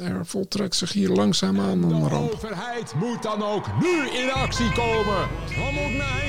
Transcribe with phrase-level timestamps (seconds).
[0.00, 2.32] Er voltrekt zich hier langzaamaan een De ramp.
[2.32, 5.28] overheid moet dan ook nu in actie komen.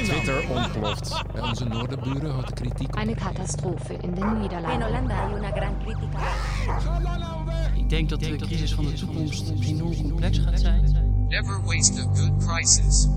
[0.03, 1.23] Twitter ontploft.
[1.33, 4.81] Bij onze noorderburen had de kritiek Eine Katastrophe in den En Niederlanden.
[4.81, 6.19] Holanda hay una gran crítica.
[6.19, 7.75] Ga dan nou weg.
[7.75, 11.25] Ik denk dat de crisis van de toekomst enorm complex gaat zijn.
[11.27, 13.07] Never waste a good crisis.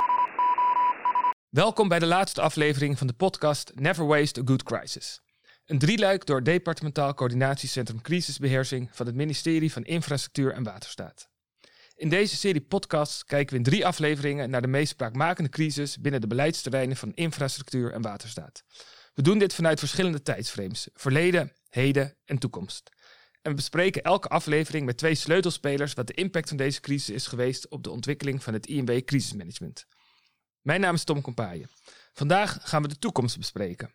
[1.51, 5.24] Welkom bij de laatste aflevering van de podcast Never Waste a Good Crisis.
[5.65, 11.29] Een drieluik door Departementaal Coördinatiecentrum Crisisbeheersing van het ministerie van Infrastructuur en Waterstaat.
[11.97, 16.21] In deze serie podcasts kijken we in drie afleveringen naar de meest spraakmakende crisis binnen
[16.21, 18.65] de beleidsterreinen van infrastructuur en waterstaat.
[19.15, 22.91] We doen dit vanuit verschillende tijdsframes: verleden, heden en toekomst.
[23.43, 27.27] En we bespreken elke aflevering met twee sleutelspelers wat de impact van deze crisis is
[27.27, 29.87] geweest op de ontwikkeling van het INW crisismanagement.
[30.61, 31.71] Mijn naam is Tom Kompaaien.
[32.13, 33.95] Vandaag gaan we de toekomst bespreken.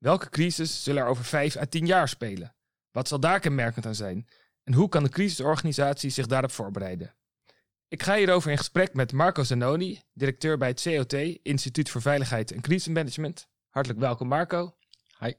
[0.00, 2.54] Welke crisis zullen er over 5 à 10 jaar spelen?
[2.90, 4.28] Wat zal daar kenmerkend aan zijn?
[4.64, 7.14] En hoe kan de crisisorganisatie zich daarop voorbereiden?
[7.88, 12.52] Ik ga hierover in gesprek met Marco Zanoni, directeur bij het COT, Instituut voor Veiligheid
[12.52, 13.48] en Crisismanagement.
[13.68, 14.76] Hartelijk welkom Marco.
[15.18, 15.32] Hi.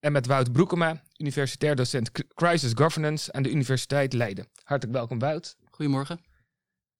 [0.00, 4.48] En met Wout Broekema, universitair docent Cr- Crisis Governance aan de Universiteit Leiden.
[4.62, 5.56] Hartelijk welkom Wout.
[5.70, 6.20] Goedemorgen.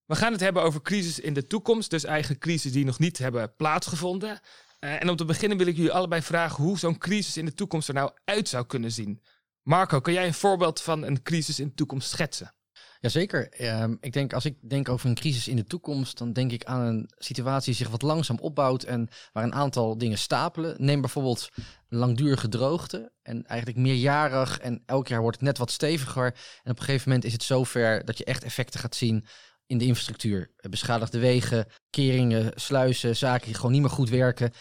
[0.04, 3.18] We gaan het hebben over crisis in de toekomst, dus eigenlijk crisis die nog niet
[3.18, 4.40] hebben plaatsgevonden.
[4.86, 7.54] Eh, en om te beginnen wil ik jullie allebei vragen hoe zo'n crisis in de
[7.54, 9.22] toekomst er nou uit zou kunnen zien.
[9.62, 12.54] Marco, kan jij een voorbeeld van een crisis in de toekomst schetsen?
[13.00, 13.48] Jazeker.
[13.48, 16.64] Ehm ik denk, als ik denk over een crisis in de toekomst, dan denk ik
[16.64, 20.76] aan een situatie die zich wat langzaam opbouwt en waar een aantal dingen stapelen.
[20.78, 21.48] Neem bijvoorbeeld
[21.88, 26.26] langdurige droogte en eigenlijk meerjarig en elk jaar wordt het net wat steviger.
[26.62, 29.26] En op een gegeven moment is het zover dat je echt effecten gaat zien
[29.66, 30.50] in de infrastructuur.
[30.70, 34.52] Beschadigde wegen, keringen, sluizen, zaken die gewoon niet meer goed werken.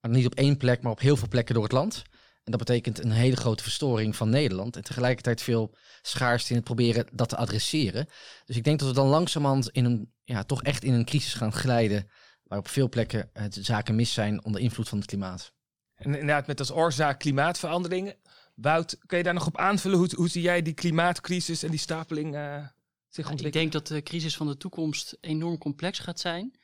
[0.00, 2.02] Maar niet op één plek, maar op heel veel plekken door het land.
[2.44, 4.76] En dat betekent een hele grote verstoring van Nederland.
[4.76, 8.06] En tegelijkertijd veel schaarste in het proberen dat te adresseren.
[8.44, 11.34] Dus ik denk dat we dan langzamerhand in een, ja, toch echt in een crisis
[11.34, 12.10] gaan glijden.
[12.42, 15.52] Waar op veel plekken het zaken mis zijn onder invloed van het klimaat.
[15.94, 18.16] En inderdaad, met als oorzaak klimaatveranderingen.
[18.54, 19.98] Wout, kun je daar nog op aanvullen?
[19.98, 22.66] Hoe, hoe zie jij die klimaatcrisis en die stapeling eh,
[23.14, 26.54] zich Ik denk dat de crisis van de toekomst enorm complex gaat zijn.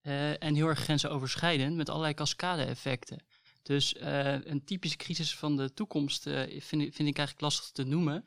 [0.00, 3.24] eh, en heel erg grensoverschrijdend met allerlei cascade-effecten.
[3.62, 7.70] Dus eh, een typische crisis van de toekomst eh, vind, ik- vind ik eigenlijk lastig
[7.70, 8.24] te noemen.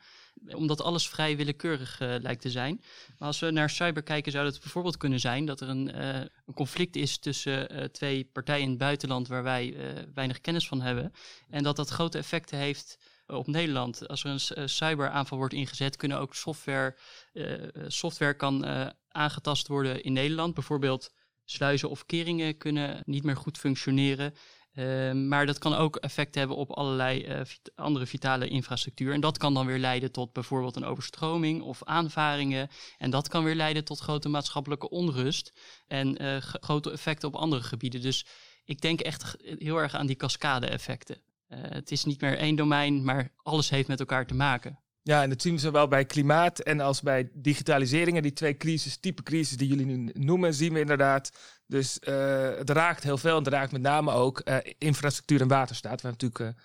[0.54, 2.80] Omdat alles vrij willekeurig lijkt te zijn.
[3.18, 6.02] Maar als we naar cyber kijken, zou het bijvoorbeeld kunnen zijn dat er een,
[6.46, 9.74] een conflict is tussen twee partijen in het buitenland waar wij
[10.14, 11.12] weinig kennis van hebben.
[11.50, 12.98] En dat dat grote effecten heeft
[13.30, 14.08] op Nederland.
[14.08, 16.96] Als er een eh, cyberaanval wordt ingezet, kunnen ook software,
[17.32, 17.44] eh,
[17.86, 20.54] software kan eh, aangetast worden in Nederland.
[20.54, 21.12] Bijvoorbeeld
[21.44, 24.34] sluizen of keringen kunnen niet meer goed functioneren.
[24.70, 27.40] Eh, maar dat kan ook effect hebben op allerlei eh,
[27.74, 29.12] andere vitale infrastructuur.
[29.12, 32.68] En dat kan dan weer leiden tot bijvoorbeeld een overstroming of aanvaringen.
[32.98, 35.52] En dat kan weer leiden tot grote maatschappelijke onrust
[35.86, 38.02] en eh, grote effecten op andere gebieden.
[38.02, 38.26] Dus
[38.64, 41.22] ik denk echt heel erg aan die cascade-effecten.
[41.50, 44.78] Eh, het is niet meer één domein, maar alles heeft met elkaar te maken.
[45.02, 48.16] Ja, en dat zien we zowel bij klimaat en als bij digitalisering.
[48.16, 51.30] En die twee crisis, type crisis die jullie nu noemen, zien we inderdaad.
[51.66, 55.48] Dus eh, het raakt heel veel en het raakt met name ook eh, infrastructuur en
[55.48, 56.02] waterstaat.
[56.02, 56.56] Waar we natuurlijk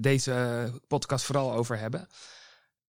[0.00, 2.00] deze podcast vooral over hebben.
[2.00, 2.08] Nou,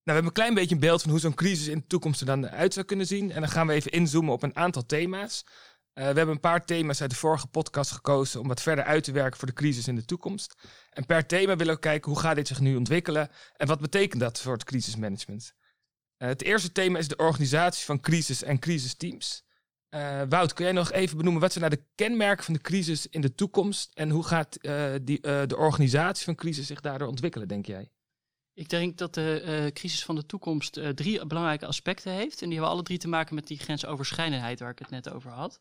[0.03, 2.25] we hebben een klein beetje een beeld van hoe zo'n crisis in de toekomst er
[2.25, 3.31] dan uit zou kunnen zien.
[3.31, 5.45] En dan gaan we even inzoomen op een aantal thema's.
[5.93, 9.03] Eh, we hebben een paar thema's uit de vorige podcast gekozen om wat verder uit
[9.03, 10.55] te werken voor de crisis in de toekomst.
[10.89, 14.21] En per thema willen we kijken hoe gaat dit zich nu ontwikkelen en wat betekent
[14.21, 15.53] dat voor het crisismanagement.
[16.17, 19.43] Eh, het eerste thema is de organisatie van crisis en crisisteams.
[19.89, 23.07] Eh Wout, kun jij nog even benoemen wat zijn nou de kenmerken van de crisis
[23.07, 24.57] in de toekomst en hoe gaat
[25.01, 27.91] die, de organisatie van crisis zich daardoor ontwikkelen, denk jij?
[28.53, 32.41] Ik denk dat de eh, crisis van de toekomst eh, drie belangrijke aspecten heeft.
[32.41, 35.31] En die hebben alle drie te maken met die grensoverschrijdendheid waar ik het net over
[35.31, 35.59] had.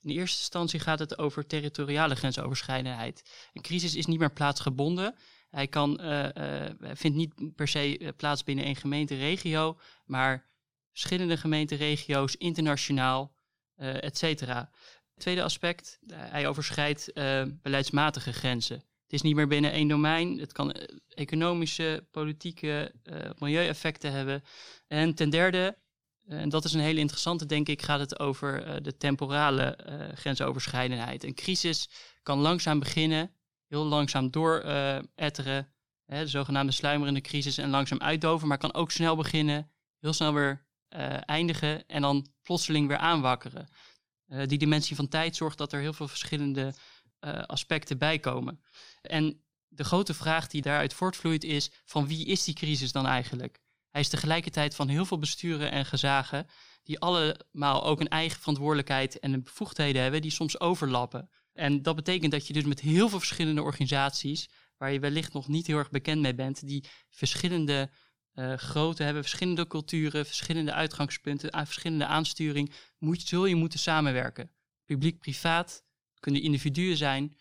[0.00, 3.22] In eerste instantie gaat het over territoriale grensoverschrijdendheid.
[3.52, 5.14] Een crisis is niet meer plaatsgebonden.
[5.50, 10.50] Hij kan, eh, vindt niet per se plaats binnen één gemeente, regio, maar
[10.90, 13.34] verschillende gemeenten, regio's, internationaal,
[13.76, 14.70] et cetera.
[15.16, 17.12] Tweede aspect, hij overschrijdt
[17.62, 18.84] beleidsmatige grenzen.
[19.12, 20.38] Het is niet meer binnen één domein.
[20.38, 24.42] Het kan eh, economische, politieke, eh, milieueffecten hebben.
[24.88, 25.76] En ten derde,
[26.26, 30.16] eh, en dat is een hele interessante, denk ik, gaat het over de temporale eh,
[30.16, 31.24] grensoverschrijdendheid.
[31.24, 31.88] Een crisis
[32.22, 33.30] kan langzaam beginnen,
[33.68, 35.72] heel langzaam door eh, etteren,
[36.06, 39.70] hè, de zogenaamde sluimerende crisis, en langzaam uitdoven, maar kan ook snel beginnen,
[40.00, 40.70] heel snel weer
[41.24, 43.68] eindigen en dan plotseling weer aanwakkeren.
[44.46, 46.74] Die dimensie van tijd zorgt dat er heel veel verschillende
[47.46, 48.62] aspecten bij komen.
[49.02, 53.60] En de grote vraag die daaruit voortvloeit is: van wie is die crisis dan eigenlijk?
[53.88, 56.46] Hij is tegelijkertijd van heel veel besturen en gezagen,
[56.82, 61.30] die allemaal ook een eigen verantwoordelijkheid en bevoegdheden hebben, die soms overlappen.
[61.52, 65.48] En dat betekent dat je dus met heel veel verschillende organisaties, waar je wellicht nog
[65.48, 67.90] niet heel erg bekend mee bent, die verschillende
[68.34, 74.50] uh, grootte hebben, verschillende culturen, verschillende uitgangspunten, verschillende aansturing, moet, zul je moeten samenwerken.
[74.84, 75.84] Publiek-privaat
[76.20, 77.36] kunnen individuen zijn,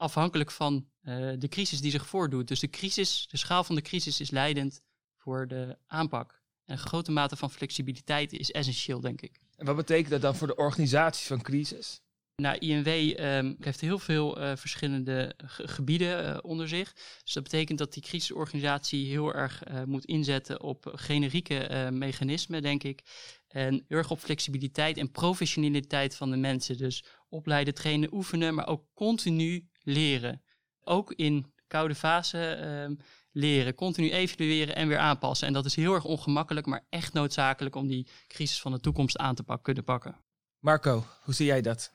[0.00, 2.48] afhankelijk van uh, de crisis die zich voordoet.
[2.48, 4.80] Dus de crisis, de schaal van de crisis is leidend
[5.16, 6.42] voor de aanpak.
[6.64, 9.40] En een grote mate van flexibiliteit is essentieel, denk ik.
[9.56, 12.00] En wat betekent dat dan voor de organisatie van crisis?
[12.36, 12.86] Nou, INW
[13.20, 16.92] um, heeft heel veel uh, verschillende gebieden uh, onder zich.
[17.22, 22.82] Dus dat betekent dat die crisisorganisatie heel erg uh, moet inzetten op generieke mechanismen, denk
[22.82, 23.02] ik.
[23.48, 26.78] En heel erg op flexibiliteit en professionaliteit van de mensen.
[26.78, 30.42] Dus opleiden, trainen, oefenen, maar ook continu leren.
[30.84, 32.98] Ook in koude fase um,
[33.32, 35.46] leren, continu evalueren en weer aanpassen.
[35.46, 39.18] En dat is heel erg ongemakkelijk, maar echt noodzakelijk om die crisis van de toekomst
[39.18, 40.16] aan te pak kunnen pakken.
[40.58, 41.90] Marco, hoe zie jij dat?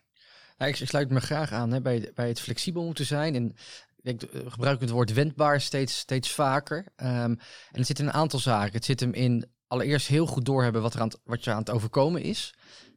[0.57, 3.35] Nou, ik, sluit me graag aan hè, bij, bij het flexibel moeten zijn.
[3.35, 3.55] En
[4.03, 6.77] ik denk, gebruik het woord wendbaar steeds, steeds vaker.
[6.77, 7.39] Um, en
[7.71, 8.73] het zit in een aantal zaken.
[8.73, 11.69] Het zit hem in allereerst heel goed doorhebben wat, er aan wat je aan het
[11.69, 12.53] overkomen is.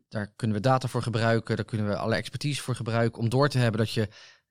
[0.08, 3.48] Daar kunnen we data voor gebruiken, daar kunnen we alle expertise voor gebruiken om door
[3.48, 4.08] te hebben dat je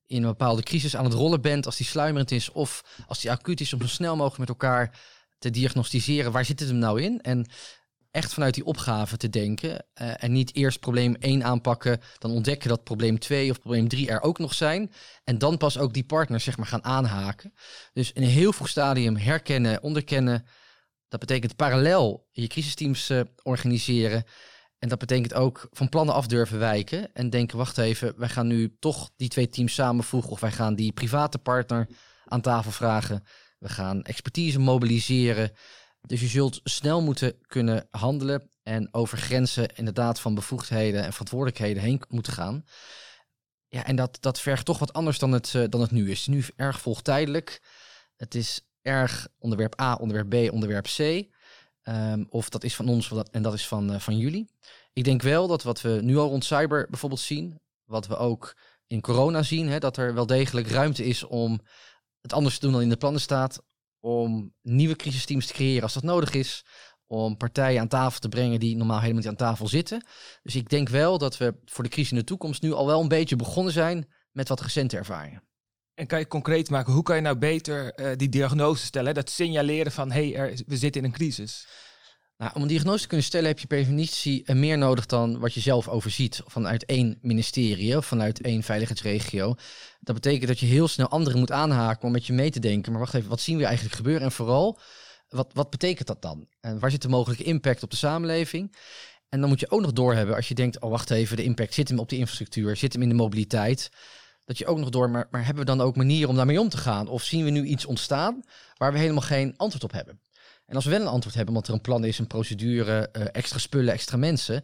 [0.07, 3.31] in een bepaalde crisis aan het rollen bent, als die sluimerend is of als die
[3.31, 4.99] acuut is, om zo snel mogelijk met elkaar
[5.39, 7.21] te diagnosticeren waar zit het hem nou in.
[7.21, 7.49] En
[8.11, 9.69] echt vanuit die opgave te denken.
[9.71, 14.09] Uh, en niet eerst probleem 1 aanpakken, dan ontdekken dat probleem 2 of probleem 3
[14.09, 14.91] er ook nog zijn.
[15.23, 17.53] En dan pas ook die partners zeg maar gaan aanhaken.
[17.93, 20.45] Dus in een heel vroeg stadium herkennen, onderkennen.
[21.07, 24.23] Dat betekent parallel je crisisteams uh, organiseren.
[24.79, 27.13] En dat betekent ook van plannen af durven wijken.
[27.13, 30.31] En denken, wacht even, wij gaan nu toch die twee teams samenvoegen.
[30.31, 31.87] Of wij gaan die private partner
[32.25, 33.23] aan tafel vragen.
[33.59, 35.51] We gaan expertise mobiliseren.
[36.01, 41.83] Dus je zult snel moeten kunnen handelen en over grenzen inderdaad van bevoegdheden en verantwoordelijkheden
[41.83, 42.65] heen moeten gaan.
[43.67, 46.27] Ja, en dat, dat vergt toch wat anders dan het, uh, dan het nu is
[46.27, 47.61] nu erg volgtijdelijk.
[48.15, 51.25] Het is erg onderwerp A, onderwerp B, onderwerp C.
[51.89, 54.49] Um, of dat is van ons en dat is van, uh, van jullie.
[54.93, 58.57] Ik denk wel dat wat we nu al rond cyber bijvoorbeeld zien, wat we ook
[58.87, 61.59] in corona zien, hè, dat er wel degelijk ruimte is om
[62.21, 63.61] het anders te doen dan in de plannen staat
[63.99, 66.65] om nieuwe crisisteams te creëren als dat nodig is.
[67.05, 70.05] Om partijen aan tafel te brengen die normaal helemaal niet aan tafel zitten.
[70.43, 73.01] Dus ik denk wel dat we voor de crisis in de toekomst nu al wel
[73.01, 75.46] een beetje begonnen zijn met wat recente ervaringen.
[75.97, 79.13] En kan je concreet maken, hoe kan je nou beter uh, die diagnose stellen?
[79.13, 81.67] Dat signaleren van, hé, hey, we zitten in een crisis.
[82.37, 85.53] Nou, om een diagnose te kunnen stellen heb je per definitie meer nodig dan wat
[85.53, 89.55] je zelf overziet vanuit één ministerie of vanuit één veiligheidsregio.
[89.99, 92.91] Dat betekent dat je heel snel anderen moet aanhaken om met je mee te denken.
[92.91, 94.23] Maar wacht even, wat zien we eigenlijk gebeuren?
[94.23, 94.79] En vooral,
[95.29, 96.47] wat, wat betekent dat dan?
[96.59, 98.75] En waar zit de mogelijke impact op de samenleving?
[99.29, 101.73] En dan moet je ook nog doorhebben als je denkt, oh wacht even, de impact
[101.73, 103.89] zit hem op de infrastructuur, zit hem in de mobiliteit.
[104.47, 106.77] Dat je ook nog door, maar, hebben we dan ook manieren om daarmee om te
[106.77, 107.07] gaan?
[107.07, 108.43] Of zien we nu iets ontstaan
[108.77, 110.21] waar we helemaal geen antwoord op hebben?
[110.65, 113.25] En als we wel een antwoord hebben, omdat er een plan is, een procedure, uh,
[113.31, 114.63] extra spullen, extra mensen,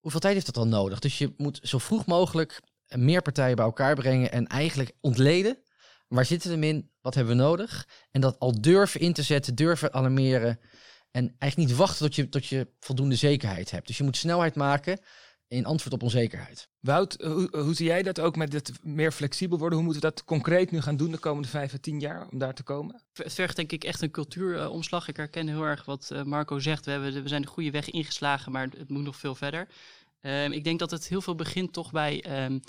[0.00, 0.98] hoeveel tijd heeft dat dan nodig?
[0.98, 5.58] Dus je moet zo vroeg mogelijk meer partijen bij elkaar brengen en eigenlijk ontleden.
[6.08, 6.90] Waar zitten we in?
[7.00, 7.88] Wat hebben we nodig?
[8.10, 10.60] En dat al durven in te zetten, durven alarmeren.
[11.10, 13.86] En eigenlijk niet wachten tot je, tot je voldoende zekerheid hebt.
[13.86, 15.00] Dus je moet snelheid maken
[15.52, 16.68] in antwoord op onzekerheid.
[16.80, 19.78] Wout, hoe, hoe, zie jij dat ook met het meer flexibel worden?
[19.78, 22.38] Hoe moeten we dat concreet nu gaan doen de komende vijf à tien jaar om
[22.38, 23.02] daar te komen?
[23.12, 25.08] Het vergt denk ik echt een cultuuromslag.
[25.08, 26.84] ik herken heel erg wat uh, Marco zegt.
[26.84, 29.68] We, hebben, we zijn de goede weg ingeslagen, maar het moet nog veel verder.
[30.22, 32.60] Uh, ik denk dat het heel veel begint toch bij, um,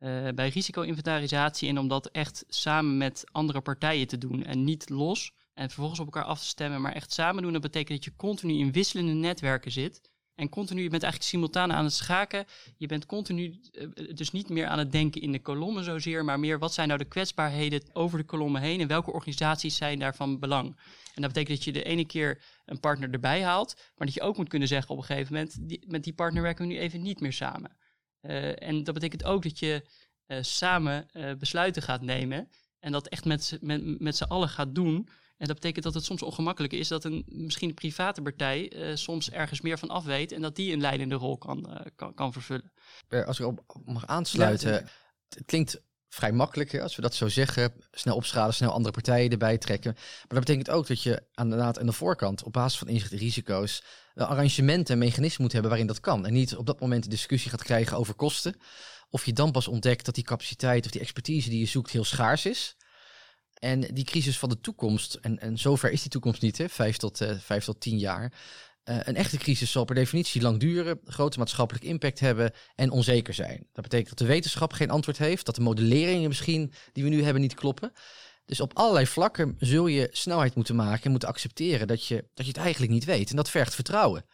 [0.00, 4.88] uh, bij risico-inventarisatie en om dat echt samen met andere partijen te doen en niet
[4.88, 7.52] los en vervolgens op elkaar af te stemmen, maar echt samen doen.
[7.52, 10.09] Dat betekent dat je continu in wisselende netwerken zit
[10.40, 12.44] en continu, je bent eigenlijk simultaan aan het schaken.
[12.76, 16.40] Je bent continu uh, dus niet meer aan het denken in de kolommen zozeer, maar
[16.40, 20.38] meer wat zijn nou de kwetsbaarheden over de kolommen heen en welke organisaties zijn daarvan
[20.38, 20.66] belang.
[21.14, 24.20] En dat betekent dat je de ene keer een partner erbij haalt, maar dat je
[24.22, 27.02] ook moet kunnen zeggen op een gegeven moment, met die partner werken we nu even
[27.02, 27.76] niet meer samen.
[28.22, 29.88] Uh, en dat betekent ook dat je
[30.26, 35.08] uh, samen besluiten gaat nemen en dat echt met, met, met z'n allen gaat doen.
[35.40, 38.96] En dat betekent dat het soms ongemakkelijk is dat een misschien een private partij uh,
[38.96, 42.14] soms ergens meer van af weet en dat die een leidende rol kan, uh, kan,
[42.14, 42.72] kan vervullen.
[43.26, 44.82] Als ik op mag aansluiten, ja,
[45.28, 47.72] het klinkt vrij makkelijk hè, als we dat zo zeggen.
[47.90, 49.92] Snel opschalen, snel andere partijen erbij trekken.
[49.94, 53.82] Maar dat betekent ook dat je inderdaad aan de voorkant op basis van inzicht risico's
[54.14, 56.26] arrangementen en mechanismen moet hebben waarin dat kan.
[56.26, 58.60] En niet op dat moment een discussie gaat krijgen over kosten.
[59.10, 62.04] Of je dan pas ontdekt dat die capaciteit of die expertise die je zoekt heel
[62.04, 62.76] schaars is.
[63.60, 66.96] En die crisis van de toekomst, en, en zover is die toekomst niet, hè, vijf,
[66.96, 68.32] tot, eh, vijf tot tien jaar.
[68.82, 73.34] Eh, een echte crisis zal per definitie lang duren, grote maatschappelijke impact hebben en onzeker
[73.34, 73.66] zijn.
[73.72, 77.22] Dat betekent dat de wetenschap geen antwoord heeft, dat de modelleringen misschien die we nu
[77.22, 77.92] hebben niet kloppen.
[78.44, 82.46] Dus op allerlei vlakken zul je snelheid moeten maken en moeten accepteren dat je, dat
[82.46, 83.30] je het eigenlijk niet weet.
[83.30, 84.26] En dat vergt vertrouwen.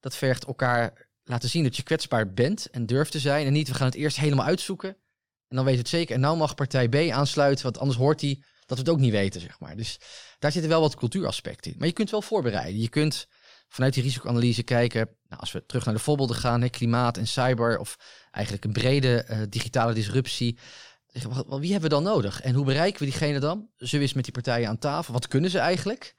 [0.00, 3.46] Dat vergt elkaar laten zien dat je kwetsbaar bent en durft te zijn.
[3.46, 4.88] En niet, we gaan het eerst helemaal uitzoeken.
[5.48, 6.14] En dan weet het zeker.
[6.14, 9.12] En nou mag partij B aansluiten, want anders hoort hij dat we het ook niet
[9.12, 9.76] weten, zeg maar.
[9.76, 10.00] Dus
[10.38, 11.78] daar zitten wel wat cultuuraspecten in.
[11.78, 12.80] Maar je kunt wel voorbereiden.
[12.80, 13.28] Je kunt
[13.68, 17.26] vanuit die risicoanalyse kijken, nou, als we terug naar de voorbeelden gaan, hè, klimaat en
[17.26, 17.96] cyber, of
[18.30, 20.58] eigenlijk een brede eh, digitale disruptie.
[21.12, 22.40] Wie hebben we dan nodig?
[22.40, 23.68] En hoe bereiken we diegene dan?
[23.76, 25.12] Zullen we eens met die partijen aan tafel?
[25.12, 26.14] Wat kunnen ze eigenlijk?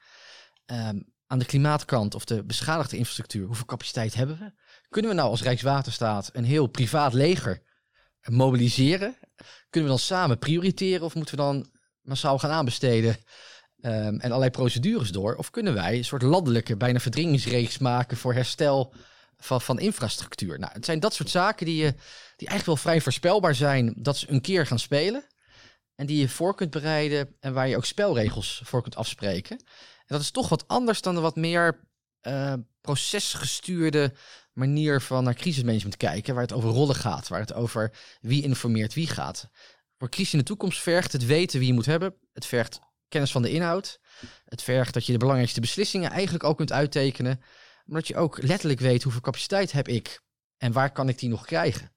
[0.66, 4.52] Ehm, aan de klimaatkant of de beschadigde infrastructuur, hoeveel capaciteit hebben we?
[4.88, 7.62] Kunnen we nou als Rijkswaterstaat een heel privaat leger
[8.20, 9.16] mobiliseren?
[9.70, 11.70] Kunnen we dan samen prioriteren of moeten we dan
[12.02, 13.16] massaal gaan aanbesteden
[13.80, 15.34] ehm, en allerlei procedures door?
[15.34, 18.94] Of kunnen wij een soort landelijke, bijna verdringingsreeks maken voor herstel
[19.36, 20.58] van, van infrastructuur?
[20.58, 21.94] Nou, het zijn dat soort zaken die, je,
[22.36, 25.24] die eigenlijk wel vrij voorspelbaar zijn dat ze een keer gaan spelen.
[25.94, 29.56] En die je voor kunt bereiden en waar je ook spelregels voor kunt afspreken.
[29.56, 31.80] En dat is toch wat anders dan de wat meer
[32.20, 34.12] eh, procesgestuurde
[34.52, 38.94] manier van naar crisismanagement kijken, waar het over rollen gaat, waar het over wie informeert
[38.94, 39.48] wie gaat.
[40.00, 42.14] Voor crisis in de toekomst vergt het weten wie je moet hebben.
[42.32, 44.00] Het vergt kennis van de inhoud.
[44.44, 47.40] Het vergt dat je de belangrijkste beslissingen eigenlijk ook kunt uittekenen.
[47.84, 50.20] Maar dat je ook letterlijk weet hoeveel capaciteit heb ik
[50.56, 51.92] en waar kan ik die nog krijgen.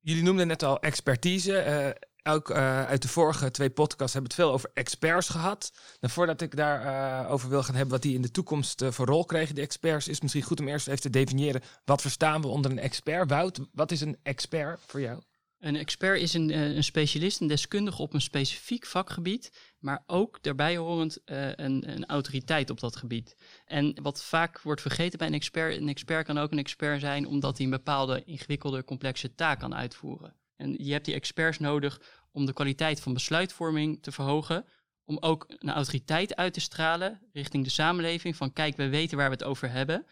[0.00, 1.58] Jullie noemden net al expertise.
[1.58, 5.72] eh, ook eh, uit de vorige twee podcasts hebben we het veel over experts gehad.
[6.00, 9.06] Nou, voordat ik daarover over wil gaan hebben wat die in de toekomst eh, voor
[9.06, 12.46] rol kregen, die experts, is misschien goed om eerst even te definiëren wat verstaan we
[12.46, 13.30] onder een expert.
[13.30, 15.22] Wout, wat is een expert voor jou?
[15.64, 20.42] Een expert is een, eh, een specialist, een deskundige op een specifiek vakgebied, maar ook
[20.42, 23.36] daarbij horend eh, een, een autoriteit op dat gebied.
[23.66, 27.26] En wat vaak wordt vergeten bij een expert, een expert kan ook een expert zijn
[27.26, 30.34] omdat hij een bepaalde ingewikkelde, complexe taak kan uitvoeren.
[30.56, 32.00] En je hebt die experts nodig
[32.32, 34.64] om de kwaliteit van besluitvorming te verhogen,
[35.04, 39.28] om ook een autoriteit uit te stralen richting de samenleving van kijk, we weten waar
[39.28, 40.06] we het over hebben.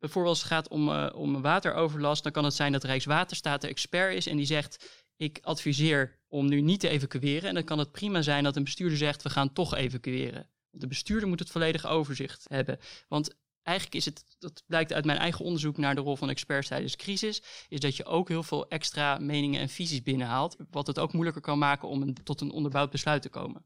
[0.00, 3.68] Bijvoorbeeld als het gaat om, eh, om wateroverlast, dan kan het zijn dat Rijkswaterstaat de
[3.68, 7.48] expert is en die zegt ik adviseer om nu niet te evacueren.
[7.48, 10.48] En dan kan het prima zijn dat een bestuurder zegt we gaan toch evacueren.
[10.70, 12.78] De bestuurder moet het volledige overzicht hebben.
[13.08, 16.68] Want eigenlijk is het, dat blijkt uit mijn eigen onderzoek naar de rol van experts
[16.68, 20.98] tijdens crisis, is dat je ook heel veel extra meningen en visies binnenhaalt, wat het
[20.98, 23.64] ook moeilijker kan maken om tot een onderbouwd besluit te komen.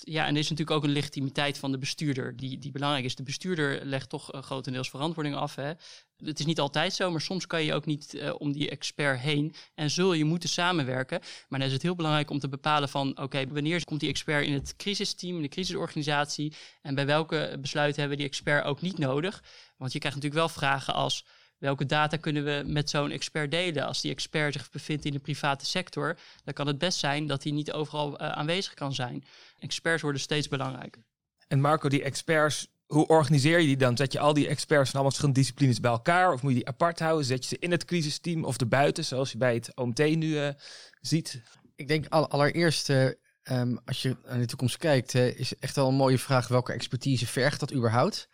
[0.00, 3.14] Ja, en er is natuurlijk ook een legitimiteit van de bestuurder die, die belangrijk is.
[3.14, 5.54] De bestuurder legt toch uh, grotendeels verantwoording af.
[5.54, 5.72] Hè?
[6.16, 9.20] Het is niet altijd zo, maar soms kan je ook niet uh, om die expert
[9.20, 11.20] heen en zul je moeten samenwerken.
[11.48, 14.46] Maar dan is het heel belangrijk om te bepalen van oké, wanneer komt die expert
[14.46, 16.52] in het crisisteam, in de crisisorganisatie
[16.82, 19.42] en bij welke besluiten hebben we die expert ook niet nodig.
[19.76, 21.24] Want je krijgt natuurlijk wel vragen als
[21.64, 23.86] welke data kunnen we met zo'n expert delen?
[23.86, 27.42] Als die expert zich bevindt in de private sector, dan kan het best zijn dat
[27.42, 29.24] hij niet overal uh, aanwezig kan zijn.
[29.58, 31.02] Experts worden steeds belangrijker.
[31.48, 33.96] En Marco, die experts, hoe organiseer je die dan?
[33.96, 36.32] Zet je al die experts van allemaal verschillende disciplines bij elkaar?
[36.32, 37.24] Of moet je die apart houden?
[37.24, 40.48] Zet je ze in het crisisteam of erbuiten, zoals je bij het OMT nu uh,
[41.00, 41.42] ziet?
[41.74, 43.08] Ik denk al, allereerst, uh,
[43.50, 46.72] um, als je naar de toekomst kijkt, uh, is echt wel een mooie vraag welke
[46.72, 48.28] expertise vergt dat überhaupt?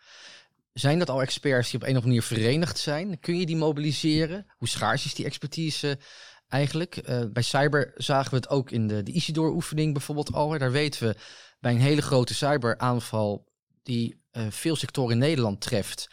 [0.73, 3.19] Zijn dat al experts die op een of andere manier verenigd zijn?
[3.19, 4.45] Kun je die mobiliseren?
[4.57, 5.99] Hoe schaars is die expertise
[6.47, 7.09] eigenlijk?
[7.09, 10.57] Uh, bij cyber zagen we het ook in de, de Isidor-oefening bijvoorbeeld al.
[10.57, 11.15] Daar weten we
[11.59, 13.47] bij een hele grote cyberaanval
[13.83, 16.09] die uh, veel sectoren in Nederland treft.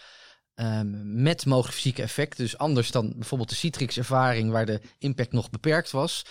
[0.55, 5.51] Um, met mogelijk fysieke effecten, dus anders dan bijvoorbeeld de Citrix-ervaring, waar de impact nog
[5.51, 6.25] beperkt was.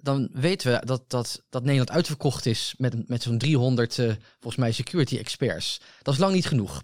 [0.00, 4.56] Dan weten we dat, dat, dat Nederland uitverkocht is met, met zo'n 300, uh, volgens
[4.56, 5.80] mij, security experts.
[6.02, 6.82] Dat is lang niet genoeg.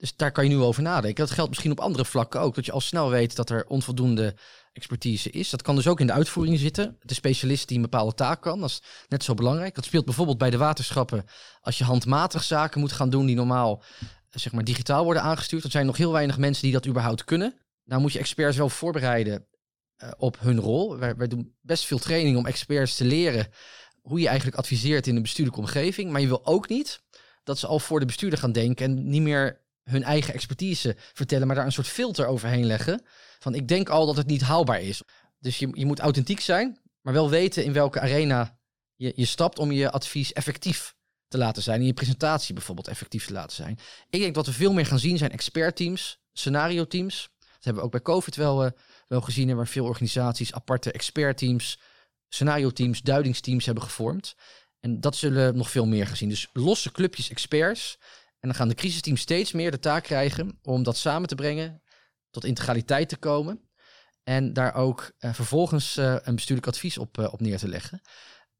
[0.00, 1.24] Dus daar kan je nu over nadenken.
[1.24, 2.54] Dat geldt misschien op andere vlakken ook.
[2.54, 4.34] Dat je al snel weet dat er onvoldoende
[4.72, 5.50] expertise is.
[5.50, 6.96] Dat kan dus ook in de uitvoering zitten.
[7.02, 8.60] De specialist die een bepaalde taak kan.
[8.60, 9.74] Dat is net zo belangrijk.
[9.74, 11.24] Dat speelt bijvoorbeeld bij de waterschappen.
[11.60, 13.82] Als je handmatig zaken moet gaan doen die normaal
[14.30, 15.62] zeg maar, digitaal worden aangestuurd.
[15.62, 17.54] Dan zijn er nog heel weinig mensen die dat überhaupt kunnen.
[17.84, 19.46] Nou moet je experts wel voorbereiden
[20.02, 20.98] uh, op hun rol.
[20.98, 23.48] Wij doen best veel training om experts te leren
[24.02, 26.10] hoe je eigenlijk adviseert in een bestuurlijke omgeving.
[26.10, 27.02] Maar je wil ook niet
[27.44, 29.60] dat ze al voor de bestuurder gaan denken en niet meer
[29.90, 33.02] hun eigen expertise vertellen, maar daar een soort filter overheen leggen.
[33.38, 35.02] Van ik denk al dat het niet haalbaar is.
[35.38, 38.58] Dus je, je moet authentiek zijn, maar wel weten in welke arena
[38.96, 40.94] je, je stapt om je advies effectief
[41.28, 41.80] te laten zijn.
[41.80, 43.78] In je presentatie bijvoorbeeld effectief te laten zijn.
[44.10, 47.28] Ik denk dat we veel meer gaan zien zijn expertteams, scenario teams.
[47.38, 48.70] Dat hebben we ook bij COVID wel, uh,
[49.08, 51.78] wel gezien, waar veel organisaties aparte expertteams,
[52.28, 54.34] scenario teams, duidingsteams hebben gevormd.
[54.80, 56.28] En dat zullen nog veel meer gezien.
[56.28, 57.98] Dus losse clubjes experts.
[58.40, 61.82] En dan gaan de crisisteams steeds meer de taak krijgen om dat samen te brengen,
[62.30, 63.70] tot integraliteit te komen.
[64.22, 68.00] En daar ook eh, vervolgens eh, een bestuurlijk advies op, eh, op neer te leggen.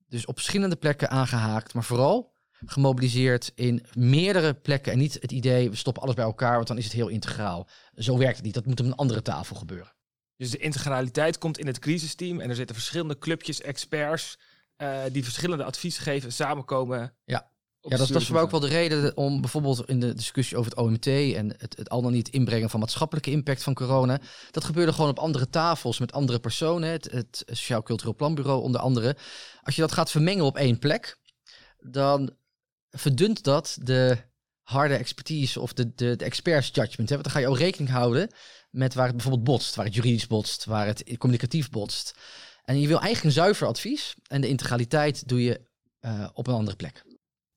[0.08, 4.92] Dus op verschillende plekken aangehaakt, maar vooral gemobiliseerd in meerdere plekken.
[4.92, 7.68] En niet het idee, we stoppen alles bij elkaar, want dan is het heel integraal.
[7.94, 8.54] Zo werkt het niet.
[8.54, 9.92] Dat moet op een andere tafel gebeuren.
[10.36, 14.38] Dus de integraliteit komt in het crisisteam en er zitten verschillende clubjes, experts,
[15.12, 17.14] die verschillende adviezen geven, samenkomen.
[17.24, 17.49] Ja.
[17.82, 20.56] Ja, dat, dat is voor mij ook wel de reden om bijvoorbeeld in de discussie
[20.56, 24.20] over het OMT en het, het al dan niet inbrengen van maatschappelijke impact van corona.
[24.50, 26.90] Dat gebeurde gewoon op andere tafels met andere personen.
[26.90, 29.16] Het, het Sociaal Cultureel Planbureau onder andere.
[29.62, 31.18] Als je dat gaat vermengen op één plek,
[31.78, 32.30] dan
[32.90, 34.18] verdunt dat de
[34.62, 37.08] harde expertise of de, de, de experts judgment.
[37.08, 37.14] Hè?
[37.14, 38.30] Want dan ga je ook rekening houden
[38.70, 42.14] met waar het bijvoorbeeld botst, waar het juridisch botst, waar het communicatief botst.
[42.64, 45.60] En je wil eigenlijk een zuiver advies en de integraliteit doe je
[46.00, 47.04] eh, op een andere plek.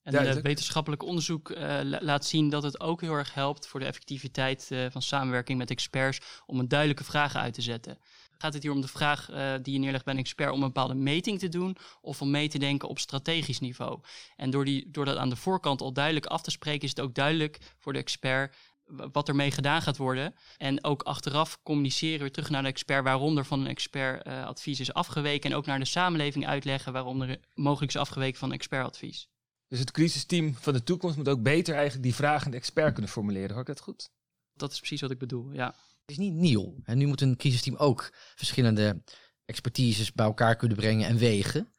[0.03, 3.79] En eh, wetenschappelijk onderzoek eh, la- laat zien dat het ook heel erg helpt voor
[3.79, 7.97] de effectiviteit eh, van samenwerking met experts om een duidelijke vraag uit te zetten.
[8.37, 9.25] Gaat het hier om de vraag
[9.61, 12.47] die je neerlegt bij een expert om een bepaalde meting te doen of om mee
[12.47, 13.99] te denken op strategisch niveau?
[14.35, 16.99] En door, die, door dat aan de voorkant al duidelijk af te spreken, is het
[16.99, 18.55] ook duidelijk voor de expert
[18.85, 20.35] wat ermee gedaan gaat worden.
[20.57, 24.79] En ook achteraf communiceren weer terug naar de expert waarom er van een expert advies
[24.79, 25.51] is afgeweken.
[25.51, 29.27] En ook naar de samenleving uitleggen waarom er mogelijk is afgeweken van expertadvies.
[29.73, 32.93] Dus het crisisteam van de toekomst moet ook beter eigenlijk die vraag aan de expert
[32.93, 33.49] kunnen formuleren.
[33.49, 34.09] Hoor ik dat goed?
[34.53, 35.65] Dat is precies wat ik bedoel, ja.
[35.65, 36.75] Het is niet nieuw.
[36.83, 39.03] En nu moet een crisisteam ook verschillende
[39.45, 41.73] expertises bij elkaar kunnen brengen en wegen.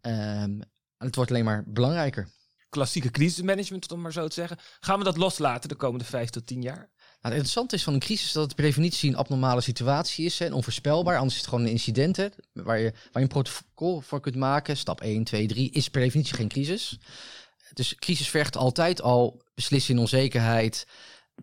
[0.00, 0.60] Ehm,
[0.96, 2.28] en het wordt alleen maar belangrijker.
[2.68, 4.58] Klassieke crisismanagement, om maar zo te zeggen.
[4.80, 6.91] Gaan we dat loslaten de komende vijf tot tien jaar?
[7.22, 10.40] Nou, het interessante is van een crisis dat het per definitie een abnormale situatie is
[10.40, 11.16] en onvoorspelbaar.
[11.16, 14.36] Anders is het gewoon een incident hè, waar, je, waar je een protocol voor kunt
[14.36, 14.76] maken.
[14.76, 16.98] Stap 1, 2, 3 is per definitie geen crisis.
[17.72, 20.86] Dus crisis vergt altijd al beslissen in onzekerheid,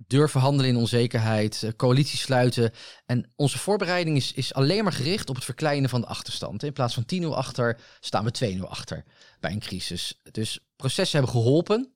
[0.07, 2.71] durven handelen in onzekerheid, eh, coalities sluiten.
[3.05, 6.63] En onze voorbereiding is, is alleen maar gericht op het verkleinen van de achterstand.
[6.63, 9.03] In plaats van 10-0 achter staan we 2-0 achter
[9.39, 10.20] bij een crisis.
[10.31, 11.94] Dus processen hebben geholpen.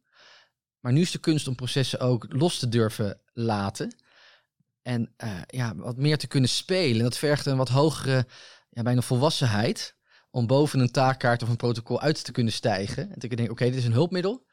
[0.84, 3.96] Maar nu is de kunst om processen ook los te durven laten.
[4.82, 7.04] En eh, ja, wat meer te kunnen spelen.
[7.04, 8.28] Dat vergt een wat hogere,
[8.70, 9.96] ja, bijna volwassenheid.
[10.32, 13.04] Om boven een taakkaart of een protocol uit te kunnen stijgen.
[13.04, 14.46] En te kunnen denken, oké, dit is een hulpmiddel.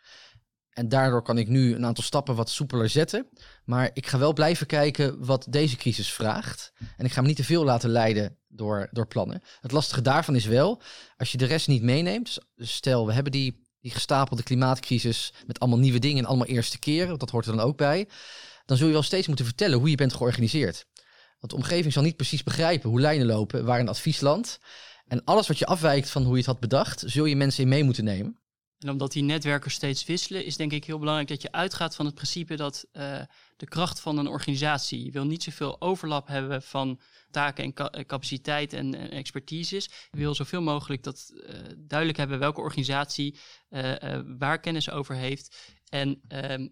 [0.71, 3.29] En daardoor kan ik nu een aantal stappen wat soepeler zetten.
[3.65, 6.73] Maar ik ga wel blijven kijken wat deze crisis vraagt.
[6.97, 9.43] En ik ga me niet te veel laten leiden door, door plannen.
[9.61, 10.83] Het lastige daarvan is wel,
[11.17, 12.39] als je de rest niet meeneemt.
[12.57, 17.19] Stel, we hebben die, die gestapelde klimaatcrisis met allemaal nieuwe dingen en allemaal eerste keren.
[17.19, 18.09] Dat hoort er dan ook bij.
[18.65, 20.87] Dan zul je wel steeds moeten vertellen hoe je bent georganiseerd.
[21.39, 24.61] Want de omgeving zal niet precies begrijpen hoe lijnen lopen, waar een advies landt.
[25.07, 27.69] En alles wat je afwijkt van hoe je het had bedacht, zul je mensen in
[27.69, 28.41] mee moeten nemen.
[28.79, 32.07] En omdat die netwerken steeds wisselen, is denk ik heel belangrijk dat je uitgaat van
[32.07, 33.21] het principe dat eh,
[33.61, 35.05] de kracht van een organisatie.
[35.05, 39.85] Je wil niet zoveel overlap hebben van taken en ca- eh, capaciteit en, en expertises.
[40.11, 45.15] Je wil zoveel mogelijk dat eh, duidelijk hebben welke organisatie eh, eh, waar kennis over
[45.15, 45.57] heeft.
[45.89, 46.69] En ehm,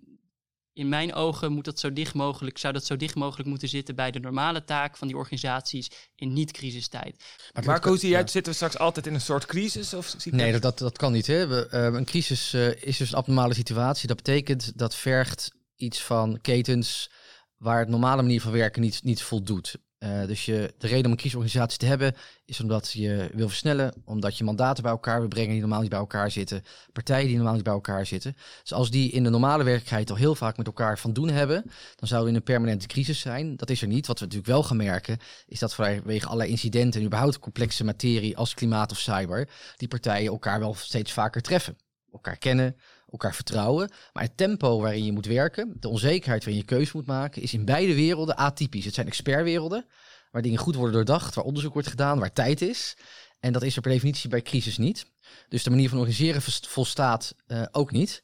[0.72, 3.94] in mijn ogen moet dat zo dicht mogelijk, zou dat zo dicht mogelijk moeten zitten
[3.94, 7.24] bij de normale taak van die organisaties in niet-crisistijd.
[7.52, 8.26] Maar Marco, zie jij, ja.
[8.26, 9.94] zitten we straks altijd in een soort crisis?
[9.94, 11.26] Of zie ik Nee, dat- dat, kan niet.
[11.26, 11.46] Hè.
[11.46, 14.08] We, eh, een crisis eh, is dus een abnormale situatie.
[14.08, 17.10] Dat betekent dat vergt iets van ketens
[17.56, 19.76] waar het normale manier van werken niet, niet voldoet.
[19.98, 22.14] Eh, dus je, de reden om een crisisorganisatie te hebben
[22.44, 25.90] is omdat je wil versnellen, omdat je mandaten bij elkaar wil brengen die normaal niet
[25.90, 26.62] bij elkaar zitten,
[26.92, 28.36] partijen die normaal niet bij elkaar zitten.
[28.62, 31.62] Dus als die in de normale werkelijkheid al heel vaak met elkaar van doen hebben,
[31.96, 33.56] dan zouden we in een permanente crisis zijn.
[33.56, 34.06] Dat is er niet.
[34.06, 38.36] Wat we natuurlijk wel gaan merken, is dat vanwege allerlei incidenten en überhaupt complexe materie
[38.36, 41.76] als klimaat of cyber, die partijen elkaar wel steeds vaker treffen.
[42.12, 42.76] Elkaar kennen,
[43.10, 43.90] elkaar vertrouwen.
[44.12, 47.52] Maar het tempo waarin je moet werken, de onzekerheid waarin je keuze moet maken, is
[47.52, 48.84] in beide werelden atypisch.
[48.84, 49.86] Het zijn expertwerelden,
[50.30, 52.96] waar dingen goed worden doordacht, waar onderzoek wordt gedaan, waar tijd is.
[53.40, 55.06] En dat is er per definitie bij crisis niet.
[55.48, 58.22] Dus de manier van organiseren volstaat eh, ook niet.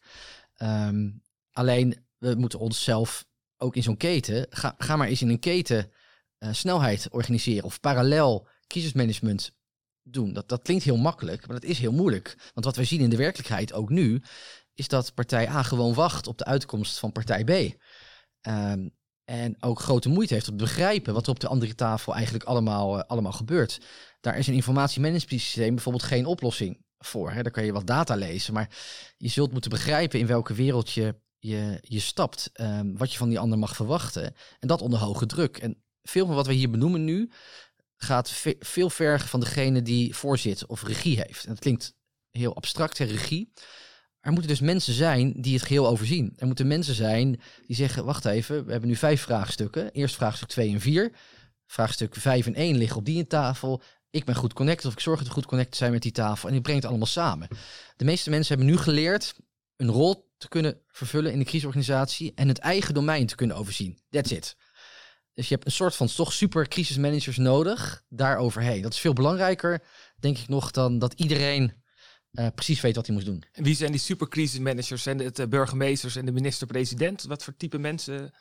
[0.54, 1.10] Ehm,
[1.52, 5.90] alleen, we moeten onszelf ook in zo'n keten, ga, ga maar eens in een keten
[6.38, 9.52] eh, snelheid organiseren of parallel crisismanagement
[10.02, 10.32] doen.
[10.32, 12.36] Dat, dat klinkt heel makkelijk, maar dat is heel moeilijk.
[12.54, 14.22] Want wat wij zien in de werkelijkheid ook nu,
[14.74, 17.76] is dat partij A gewoon wacht op de uitkomst van partij B.
[18.40, 18.88] Ehm,
[19.24, 22.44] en ook grote moeite heeft om te begrijpen wat er op de andere tafel eigenlijk
[22.44, 23.80] allemaal, eh, allemaal gebeurt.
[24.20, 27.30] Daar is een informatiemanagementsysteem bijvoorbeeld geen oplossing voor.
[27.30, 27.42] Hè.
[27.42, 28.68] Daar kan je wat data lezen, maar
[29.16, 32.50] je zult moeten begrijpen in welke wereld je, je, stapt.
[32.52, 34.34] ehm, wat je van die ander mag verwachten.
[34.58, 35.56] En dat onder hoge druk.
[35.56, 37.30] En veel van wat we hier benoemen nu
[37.96, 41.44] gaat ve- veel vergen van degene die voorzit of regie heeft.
[41.44, 41.94] En dat klinkt
[42.30, 43.52] heel abstract en regie.
[44.24, 46.32] Er moeten dus mensen zijn die het geheel overzien.
[46.36, 49.92] Er moeten mensen zijn die zeggen, wacht even, we hebben nu vijf vraagstukken.
[49.92, 51.12] Eerst vraagstuk 2 en 4.
[51.66, 53.82] Vraagstuk 5 en 1 liggen op die tafel.
[54.10, 56.48] Ik ben goed connected of ik zorg dat we goed connected zijn met die tafel.
[56.48, 57.48] En ik breng het allemaal samen.
[57.96, 59.34] De meeste mensen hebben nu geleerd
[59.76, 63.98] een rol te kunnen vervullen in de crisisorganisatie en het eigen domein te kunnen overzien.
[64.10, 64.56] That's it.
[65.34, 68.82] Dus je hebt een soort van toch super crisismanagers nodig daaroverheen.
[68.82, 69.82] Dat is veel belangrijker,
[70.18, 71.82] denk ik nog, dan dat iedereen
[72.34, 73.42] eh, precies weet wat hij moet doen.
[73.52, 75.04] En wie zijn die supercrisismanagers?
[75.04, 77.22] Het de burgemeesters en de minister-president?
[77.22, 78.34] Wat voor type mensen?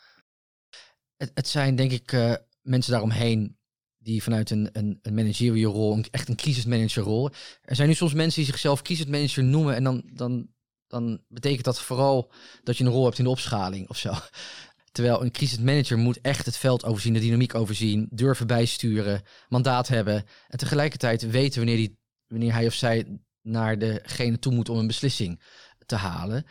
[1.17, 3.57] Het, het zijn denk ik eh, mensen daaromheen
[3.97, 7.29] die vanuit een, een, een managerial rol, een, echt een crisismanagerrol.
[7.61, 10.47] Er zijn nu soms mensen die zichzelf crisismanager noemen en dan, dan,
[10.87, 12.31] dan betekent dat vooral
[12.63, 14.13] dat je een rol hebt in de opschaling of zo.
[14.91, 20.25] Terwijl een crisismanager moet echt het veld overzien, de dynamiek overzien, durven bijsturen, mandaat hebben.
[20.47, 24.87] En tegelijkertijd weten wanneer, die, wanneer hij of zij naar degene toe moet om een
[24.87, 25.41] beslissing
[25.85, 26.45] te halen.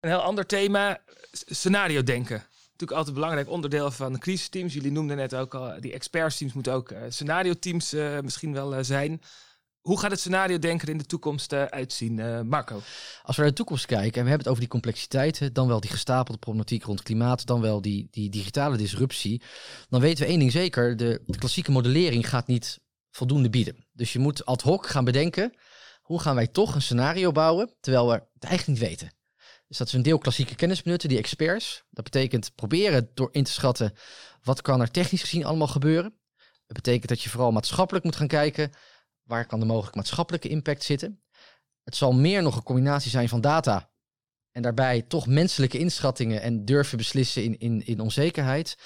[0.00, 1.00] Een heel ander thema,
[1.32, 2.36] scenario denken.
[2.36, 4.72] Natuurlijk altijd een belangrijk onderdeel van crisisteams.
[4.72, 8.84] Jullie noemden net ook al, die expertsteams moeten ook eh, scenario-teams eh, misschien wel eh,
[8.84, 9.20] zijn.
[9.80, 12.14] Hoe gaat het scenario denken in de toekomst eh, uitzien,
[12.48, 12.80] Marco?
[13.22, 15.80] Als we naar de toekomst kijken en we hebben het over die complexiteiten, dan wel
[15.80, 19.42] die gestapelde problematiek rond klimaat, dan wel die, die digitale disruptie,
[19.88, 23.86] dan weten we één ding zeker, de, de klassieke modellering gaat niet voldoende bieden.
[23.92, 25.52] Dus je moet ad hoc gaan bedenken,
[26.02, 29.12] hoe gaan wij toch een scenario bouwen, terwijl we het eigenlijk niet weten.
[29.68, 31.84] Dus dat is een deel klassieke kennis benutten, die experts.
[31.90, 33.94] Dat betekent proberen door in te schatten,
[34.42, 36.14] wat kan er technisch gezien allemaal gebeuren.
[36.66, 38.70] Dat betekent dat je vooral maatschappelijk moet gaan kijken,
[39.22, 41.22] waar kan de mogelijke maatschappelijke impact zitten.
[41.84, 43.90] Het zal meer nog een combinatie zijn van data
[44.50, 48.76] en daarbij toch menselijke inschattingen en durven beslissen in, in, in onzekerheid.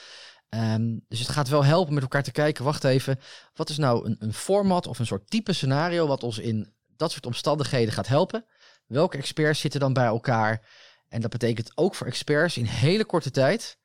[0.48, 3.18] Ehm, dus het gaat wel helpen met elkaar te kijken, wacht even,
[3.54, 7.12] wat is nou een, een format of een soort type scenario wat ons in dat
[7.12, 8.44] soort omstandigheden gaat helpen?
[8.86, 10.66] Welke experts zitten dan bij elkaar?
[11.08, 13.78] En dat betekent ook voor experts in hele korte tijd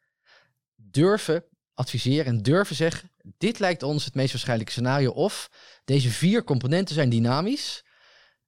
[0.75, 1.43] durven
[1.73, 5.49] adviseren en durven zeggen, dit lijkt ons het meest waarschijnlijke scenario of
[5.85, 7.83] deze vier componenten zijn dynamisch.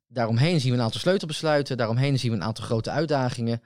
[0.07, 1.77] Daaromheen zien we een aantal sleutelbesluiten.
[1.77, 3.61] Daaromheen zien we een aantal grote uitdagingen.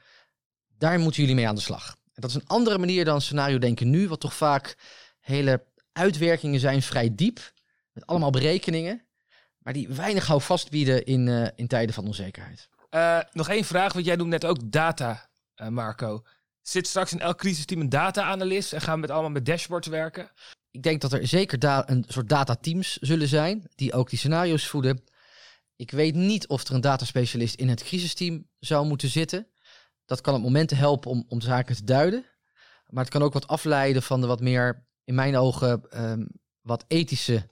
[0.78, 1.96] Daar moeten jullie mee aan de slag.
[2.14, 4.78] En dat is een andere manier dan scenario denken nu, wat toch vaak
[5.20, 7.52] hele uitwerkingen zijn, vrij diep.
[7.92, 9.07] Met allemaal berekeningen.
[9.68, 12.70] Maar die weinig houvast bieden in, eh, in tijden van onzekerheid.
[12.90, 16.24] Eh, nog één vraag, want jij noemt net ook data, eh, Marco.
[16.62, 20.32] Zit straks in elk crisisteam een data-analyst en gaan we met allemaal met dashboards werken?
[20.72, 25.04] Ik denk dat er zeker een soort datateams zullen zijn, die ook die scenario's voeden.
[25.76, 29.48] Ik weet niet of er een dataspecialist in het crisisteam zou moeten zitten.
[30.06, 32.26] Dat kan op momenten helpen om, om zaken te duiden.
[32.90, 36.26] Maar het kan ook wat afleiden van de wat meer, in mijn ogen, ehm,
[36.62, 37.50] wat ethische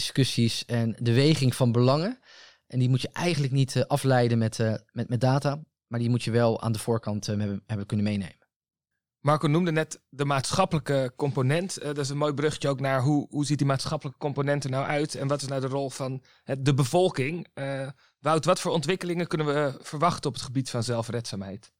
[0.00, 2.18] discussies en de weging van belangen.
[2.66, 6.10] En die moet je eigenlijk niet eh, afleiden met, eh, met, met data, maar die
[6.10, 8.44] moet je wel aan de voorkant eh, hebben, hebben kunnen meenemen.
[9.20, 11.76] Marco noemde net de maatschappelijke component.
[11.76, 14.70] Eh, dat is een mooi bruggetje ook naar hoe, hoe ziet die maatschappelijke component er
[14.70, 17.46] nou uit en wat is nou de rol van het, de bevolking.
[17.54, 21.72] Eh, Wout, wat voor ontwikkelingen kunnen we verwachten op het gebied van zelfredzaamheid?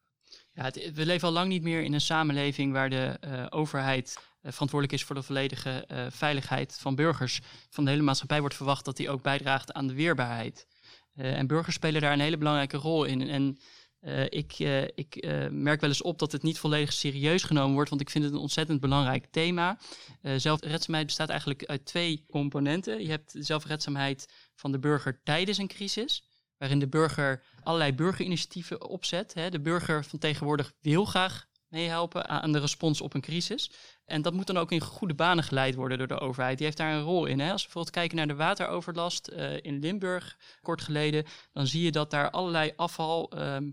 [0.53, 4.19] Ja, het- we leven al lang niet meer in een samenleving waar de eh, overheid
[4.53, 7.41] verantwoordelijk is voor de volledige eh, veiligheid van burgers.
[7.71, 10.67] Van de hele maatschappij wordt verwacht dat die ook bijdraagt aan de weerbaarheid.
[11.15, 13.29] Eh, en burgers spelen daar een hele belangrijke rol in.
[13.29, 13.59] En
[14.07, 17.75] eh, ik, eh, ik eh, merk wel eens op dat het niet volledig serieus genomen
[17.75, 19.79] wordt, want ik vind het een ontzettend belangrijk thema.
[20.23, 23.03] Eh, zelfredzaamheid bestaat eigenlijk uit twee componenten.
[23.03, 26.25] Je hebt de zelfredzaamheid van de burger tijdens een crisis
[26.59, 29.35] waarin de burger allerlei burgerinitiatieven opzet.
[29.51, 33.71] De burger van tegenwoordig wil graag meehelpen aan de respons op een crisis.
[34.07, 36.57] En dat moet dan ook in goede banen geleid worden door de overheid.
[36.57, 37.41] Die heeft daar een rol in.
[37.41, 37.51] Hè.
[37.51, 41.93] Als we bijvoorbeeld kijken naar de wateroverlast eh, in Limburg kort geleden, dan zie je
[41.93, 43.71] dat daar allerlei afval, ehm,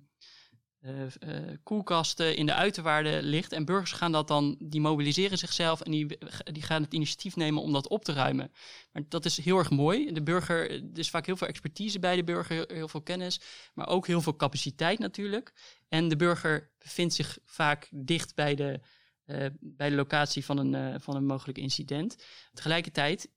[0.79, 3.51] eh, eh, koelkasten in de uiterwaarden ligt.
[3.51, 7.61] En burgers gaan dat dan, die mobiliseren zichzelf en die, die gaan het initiatief nemen
[7.61, 8.51] om dat op te ruimen.
[8.91, 10.11] Maar dat is heel erg mooi.
[10.11, 13.41] De burger, er is vaak heel veel expertise bij de burger, heel veel kennis,
[13.73, 15.53] maar ook heel veel capaciteit natuurlijk.
[15.89, 18.79] En de burger bevindt zich vaak dicht bij de,
[19.25, 22.25] eh, bij de locatie van een, eh, van een mogelijk incident.
[22.53, 23.29] Tegelijkertijd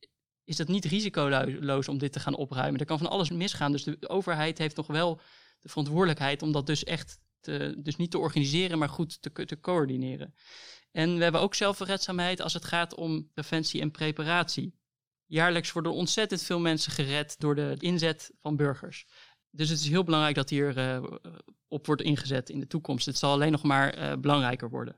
[0.45, 2.81] is dat niet risicoloos om dit te gaan opruimen.
[2.81, 3.73] Er kan van alles misgaan.
[3.73, 5.21] Dus de overheid heeft nog wel
[5.61, 9.61] de verantwoordelijkheid om dat dus echt te, dus niet te organiseren, maar goed te, te
[9.61, 10.35] coördineren.
[10.91, 14.75] En we hebben ook zelfredzaamheid als het gaat om preventie en preparatie.
[15.27, 19.07] Jaarlijks worden ontzettend veel mensen gered door de inzet van burgers.
[19.51, 21.05] Dus het is heel belangrijk dat hier uh,
[21.69, 23.07] op wordt ingezet in de toekomst.
[23.07, 24.97] Het zal alleen nog maar belangrijker worden.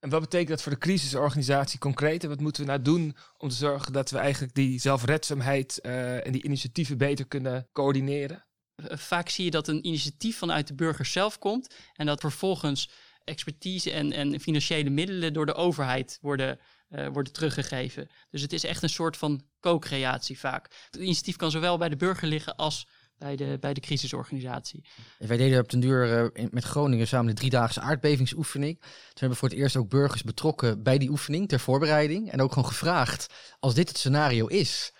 [0.00, 2.22] En wat betekent dat voor de crisisorganisatie concreet?
[2.22, 6.26] En wat moeten we nou doen om te zorgen dat we eigenlijk die zelfredzaamheid uh,
[6.26, 8.46] en die initiatieven beter kunnen coördineren?
[8.74, 12.90] Eh, Vaak zie je dat een initiatief vanuit de burger zelf komt en dat vervolgens
[13.24, 16.58] expertise en, en financiële middelen door de overheid worden,
[16.88, 18.08] eh, worden teruggegeven.
[18.30, 20.88] Dus het is echt een soort van co-creatie vaak.
[20.90, 22.86] Het initiatief kan zowel bij de burger liggen als
[23.20, 24.84] bij de, bij de crisisorganisatie.
[25.18, 28.80] Wij deden op den duur eh, met Groningen samen de driedaagse aardbevingsoefening.
[28.80, 32.30] Toen hebben we voor het eerst ook burgers betrokken bij die oefening ter voorbereiding.
[32.30, 33.26] En ook gewoon gevraagd,
[33.58, 34.92] als dit het scenario is,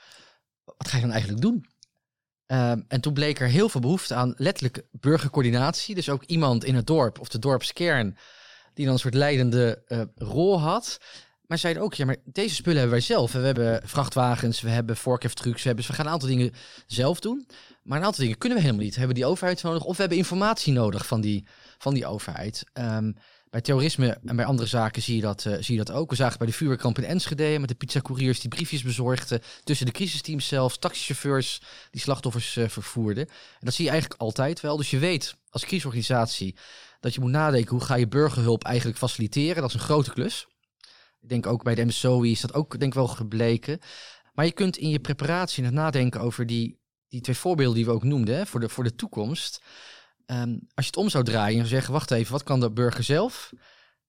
[0.64, 1.66] wat ga je dan eigenlijk doen?
[2.46, 5.94] Ehm, en toen bleek er heel veel behoefte aan letterlijk burgercoördinatie.
[5.94, 8.16] Dus ook iemand in het dorp of de dorpskern
[8.74, 10.98] die dan een soort leidende eh, rol had.
[11.50, 13.32] Maar zeiden ook, ja, maar deze spullen hebben wij zelf.
[13.32, 16.52] We hebben vrachtwagens, we hebben vorkheftrucks, we, hebben, we gaan een aantal dingen
[16.86, 17.46] zelf doen.
[17.82, 18.92] Maar een aantal dingen kunnen we helemaal niet.
[18.94, 21.46] We hebben die overheid nodig of we hebben informatie nodig van die,
[21.78, 22.64] van die overheid.
[22.72, 23.12] Ehm,
[23.50, 26.10] bij terrorisme en bij andere zaken zie je, dat, eh, zie je dat ook.
[26.10, 29.42] We zagen bij de vuurwerkramp in Enschede met de pizzacouriers die briefjes bezorgden.
[29.64, 33.26] Tussen de crisisteams zelfs, taxichauffeurs die slachtoffers eh, vervoerden.
[33.28, 34.76] En dat zie je eigenlijk altijd wel.
[34.76, 36.56] Dus je weet als crisisorganisatie
[37.00, 39.62] dat je moet nadenken hoe ga je burgerhulp eigenlijk faciliteren.
[39.62, 40.46] Dat is een grote klus.
[41.20, 43.78] Ik denk ook bij de MSOI is dat ook denk ik wel gebleken.
[44.34, 46.79] Maar je kunt in je preparatie nadenken over die,
[47.10, 49.62] die twee voorbeelden die we ook noemden hè, voor, de, voor de toekomst.
[50.26, 53.04] Ehm, als je het om zou draaien en zeggen, wacht even, wat kan de burger
[53.04, 53.52] zelf?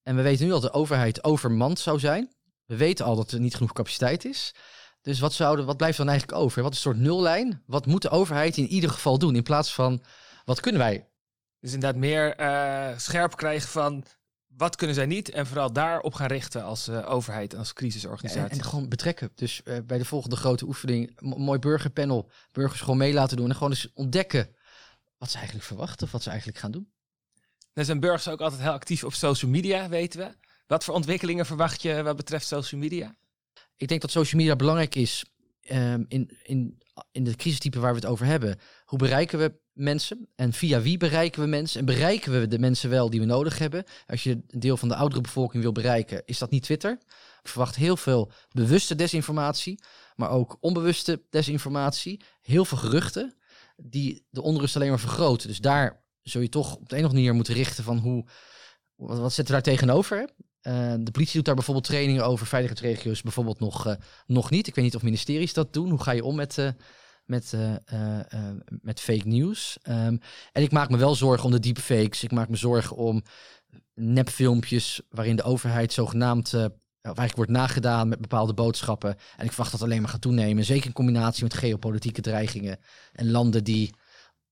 [0.03, 2.33] En we weten nu dat de overheid overmand zou zijn.
[2.65, 4.53] We weten al dat er niet genoeg capaciteit is.
[5.01, 6.61] Dus wat, zouden, wat blijft dan eigenlijk over?
[6.61, 7.63] Wat is een soort nullijn?
[7.65, 9.35] Wat moet de overheid in ieder geval doen?
[9.35, 10.03] In plaats van,
[10.45, 11.09] wat kunnen wij?
[11.59, 14.03] Dus inderdaad meer eh, scherp krijgen van
[14.61, 17.73] wat kunnen zij niet en vooral daarop gaan richten als eh, overheid en als Ja,
[17.73, 18.49] crisisorganisatie.
[18.49, 19.31] en, en gewoon betrekken.
[19.35, 23.49] Dus eh, bij de volgende grote oefening, mooi burgerpanel, burgers gewoon mee laten doen.
[23.49, 24.55] En gewoon eens ontdekken
[25.17, 26.91] wat ze eigenlijk verwachten of wat ze eigenlijk gaan doen.
[27.73, 30.35] Dan zijn burgers ook altijd heel actief op social media, weten we.
[30.67, 33.15] Wat voor ontwikkelingen verwacht je wat betreft social media?
[33.77, 35.25] Ik denk dat social media belangrijk is
[35.61, 38.59] ehm, in, in, in de crisistype waar we het over hebben.
[38.85, 41.79] Hoe bereiken we mensen en via wie bereiken we mensen?
[41.79, 43.83] En bereiken we de mensen wel die we nodig hebben?
[44.07, 46.91] Als je een deel van de oudere bevolking wil bereiken, is dat niet Twitter.
[47.41, 49.79] Ik verwacht heel veel bewuste desinformatie,
[50.15, 52.21] maar ook onbewuste desinformatie.
[52.41, 53.35] Heel veel geruchten
[53.77, 55.47] die de onrust alleen maar vergroten.
[55.47, 58.25] Dus daar zul je toch op de een of andere manier moeten richten van hoe,
[58.95, 60.29] wat, wat zetten we daar tegenover?
[60.61, 64.67] Eh, de politie doet daar bijvoorbeeld trainingen over veiligheidsregio's bijvoorbeeld nog, eh, nog niet.
[64.67, 65.89] Ik weet niet of ministeries dat doen.
[65.89, 66.69] Hoe ga je om met, eh,
[67.31, 69.77] met, eh, eh, eh, met fake news?
[69.81, 70.17] Ehm,
[70.51, 72.23] en ik maak me wel zorgen om de deepfakes.
[72.23, 73.23] Ik maak me zorgen om
[73.93, 76.53] nepfilmpjes waarin de overheid zogenaamd...
[76.53, 79.15] of eigenlijk wordt nagedaan met bepaalde boodschappen.
[79.37, 80.65] En ik verwacht dat alleen maar gaat toenemen.
[80.65, 82.79] Zeker in combinatie met geopolitieke dreigingen.
[83.13, 83.93] En landen die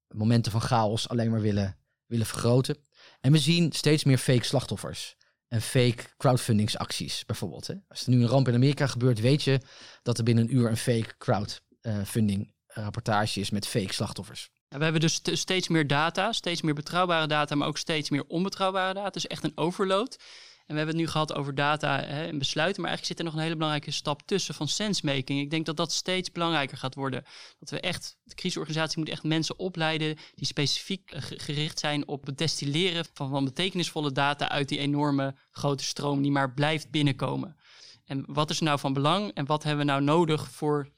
[0.08, 2.78] momenten van chaos alleen maar willen, willen vergroten.
[3.22, 5.16] En we zien steeds meer fake slachtoffers
[5.48, 7.68] en fake crowdfundingsacties bijvoorbeeld.
[7.68, 7.74] Hè.
[7.88, 9.62] Als er nu een ramp in Amerika gebeurt, weet je
[10.04, 14.50] dat er binnen een uur een fake crowdfunding rapportage is met fake slachtoffers.
[14.68, 18.24] We hebben dus st- steeds meer data, steeds meer betrouwbare data, maar ook steeds meer
[18.28, 19.10] onbetrouwbare data.
[19.10, 20.18] Dus echt een overload.
[20.66, 23.24] En we hebben het nu gehad over data hè, en besluiten, maar eigenlijk zit er
[23.24, 25.40] nog een hele belangrijke stap tussen van sensemaking.
[25.42, 27.24] Ik denk dat dat steeds belangrijker gaat worden.
[27.60, 32.08] Dat we echt, de crisisorganisatie moet echt mensen opleiden die specifiek eh, ge- gericht zijn
[32.08, 36.92] op het destilleren van, van betekenisvolle data uit die enorme grote stroom die maar blijft
[36.92, 37.58] binnenkomen.
[38.06, 40.92] En wat is nou van belang en wat hebben we nou nodig voor, eh,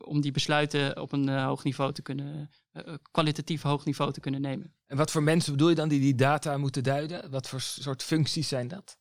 [0.00, 4.12] om die besluiten op een eh, hoog niveau te kunnen, eh, eh, kwalitatief hoog niveau
[4.12, 4.74] te kunnen nemen?
[4.86, 7.30] En wat voor mensen bedoel je dan die die data moeten duiden?
[7.30, 8.98] Wat voor soort functies zijn dat?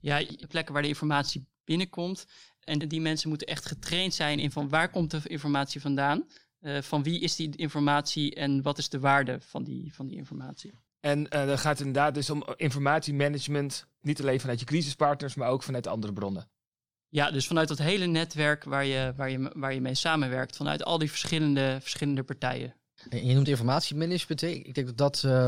[0.00, 2.26] ja, plekken waar de informatie binnenkomt.
[2.60, 6.26] En die mensen moeten echt getraind zijn in van waar komt de informatie vandaan?
[6.60, 10.16] Eh, van wie is die informatie en wat is de waarde van die, van die
[10.16, 10.72] informatie?
[11.00, 15.48] En eh dan gaat het inderdaad dus om informatiemanagement, niet alleen vanuit je crisispartners, maar
[15.48, 16.50] ook vanuit andere bronnen.
[17.12, 20.84] Ja, dus vanuit dat hele netwerk waar je, waar je, waar je mee samenwerkt, vanuit
[20.84, 22.74] al die verschillende, verschillende partijen.
[23.08, 24.42] En je noemt informatiemanagement.
[24.42, 25.46] Ik denk dat dat eh,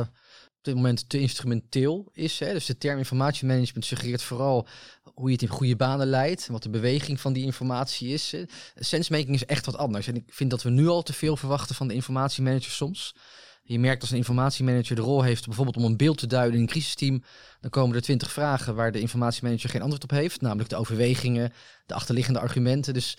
[0.63, 2.39] op dit moment te instrumenteel is.
[2.39, 2.53] Hè.
[2.53, 4.67] Dus de term informatiemanagement suggereert vooral
[5.03, 6.47] hoe je het in goede banen leidt.
[6.47, 8.35] Wat de beweging van die informatie is.
[8.75, 10.07] Sensemaking is echt wat anders.
[10.07, 13.15] En ik vind dat we nu al te veel verwachten van de informatiemanager soms.
[13.65, 16.61] Je merkt als een informatiemanager de rol heeft bijvoorbeeld om een beeld te duiden in
[16.61, 17.23] een crisisteam.
[17.61, 20.41] Dan komen er twintig vragen waar de informatiemanager geen antwoord op heeft.
[20.41, 21.53] Namelijk de overwegingen,
[21.87, 22.95] de achterliggende argumenten.
[22.95, 23.17] Dus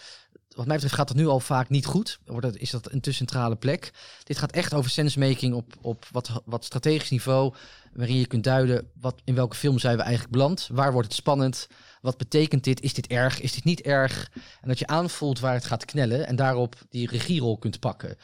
[0.56, 2.20] wat mij betreft gaat dat nu al vaak niet goed.
[2.54, 3.92] Is dat een te centrale plek.
[4.24, 7.54] Dit gaat echt over sensemaking op, op wat, wat strategisch niveau.
[7.94, 10.70] Waarin je kunt duiden wat, in welke film zijn we eigenlijk beland.
[10.72, 11.68] Waar wordt het spannend?
[12.02, 12.82] Wat betekent dit?
[12.82, 13.42] Is dit erg?
[13.42, 14.32] Is dit niet erg?
[14.62, 16.28] En dat je aanvoelt waar het gaat knellen.
[16.28, 18.18] En daarop die regierol kunt pakken.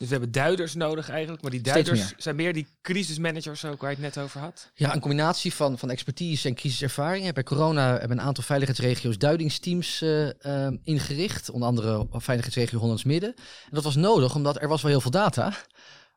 [0.00, 2.14] Dus we hebben duiders nodig eigenlijk, maar die duiders meer.
[2.16, 4.70] zijn meer die crisismanagers ook waar je het net over had.
[4.74, 7.32] Ja, een combinatie van, van expertise en crisiservaring.
[7.32, 11.50] Bij corona hebben een aantal veiligheidsregio's duidingsteams eh, eh, ingericht.
[11.50, 13.34] Onder andere veiligheidsregio Hollands Midden.
[13.36, 15.52] En dat was nodig, omdat er was wel heel veel data.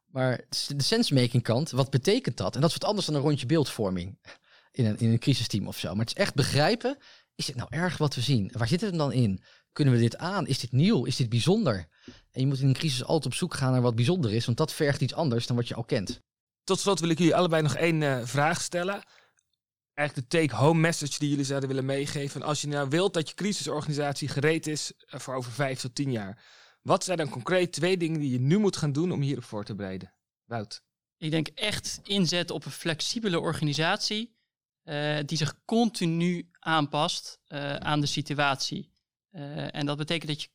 [0.05, 2.55] Maar de sensemaking kant, wat betekent dat?
[2.55, 4.19] En dat is wat anders dan een rondje beeldvorming
[4.71, 5.89] in een, in een crisisteam of zo.
[5.89, 6.97] Maar het is echt begrijpen,
[7.35, 8.51] is dit nou erg wat we zien?
[8.57, 9.43] Waar zit het dan in?
[9.71, 10.47] Kunnen we dit aan?
[10.47, 11.05] Is dit nieuw?
[11.05, 11.87] Is dit bijzonder?
[12.33, 14.57] En je moet in een crisis altijd op zoek gaan naar wat bijzonder is, want
[14.57, 16.21] dat vergt iets anders dan wat je al kent.
[16.63, 19.03] Tot slot wil ik jullie allebei nog één eh, vraag stellen.
[19.93, 22.41] Eigenlijk de take-home message die jullie zouden willen meegeven.
[22.41, 26.11] Als je nou wilt dat je crisisorganisatie gereed is eh, voor over vijf tot tien
[26.11, 26.43] jaar.
[26.81, 29.63] Wat zijn dan concreet twee dingen die je nu moet gaan doen om hierop voor
[29.63, 30.13] te bereiden?
[30.45, 30.83] Wout.
[31.17, 34.35] Ik denk echt inzetten op een flexibele organisatie
[34.83, 38.91] eh, die zich continu aanpast eh, aan de situatie.
[39.29, 40.49] Eh, en dat betekent dat, je,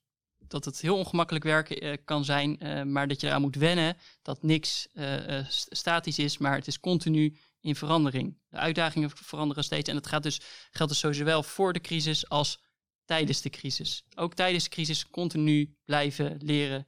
[0.49, 3.97] dat het heel ongemakkelijk werken eh, kan zijn, eh, maar dat je eraan moet wennen
[4.23, 8.39] dat niks eh, st- statisch is, maar het is continu in verandering.
[8.49, 12.63] De uitdagingen veranderen steeds en dat gaat dus, geldt dus zowel voor de crisis als
[13.05, 14.05] tijdens de crisis.
[14.15, 16.87] Ook tijdens de crisis continu blijven leren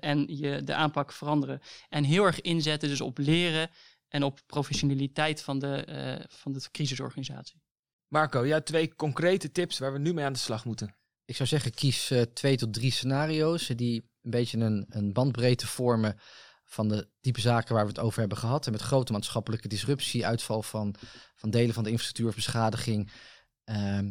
[0.00, 1.60] en je de aanpak veranderen.
[1.88, 3.70] En heel erg inzetten dus op leren
[4.08, 7.62] en op professionaliteit van de, van de crisisorganisatie.
[8.08, 10.96] Marco, jij twee concrete tips waar we nu mee aan de slag moeten.
[11.32, 15.66] Ik zou zeggen, kies eh, twee tot drie scenario's die een beetje een, een bandbreedte
[15.66, 16.18] vormen
[16.64, 18.66] van de type zaken waar we het over hebben gehad.
[18.66, 20.94] En met grote maatschappelijke disruptie, uitval van,
[21.34, 23.10] van delen van de infrastructuur beschadiging.
[23.64, 24.10] Ehm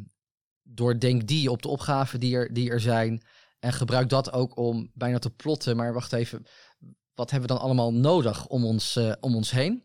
[0.64, 3.22] doordenk die op de opgaven die er, die er zijn.
[3.60, 5.76] En gebruik dat ook om bijna te plotten.
[5.76, 6.46] Maar wacht even,
[7.14, 9.84] wat hebben we dan allemaal nodig om ons, eh, om ons heen?